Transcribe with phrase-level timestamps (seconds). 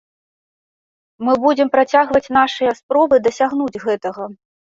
[1.25, 4.23] Мы будзем працягваць нашыя спробы дасягнуць гэтага.